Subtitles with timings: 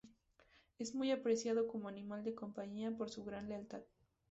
[0.79, 3.81] Es muy apreciado como animal de compañía por su gran lealtad.